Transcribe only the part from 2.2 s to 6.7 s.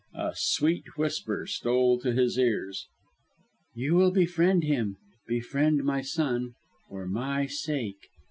ears: "You will befriend him, befriend my son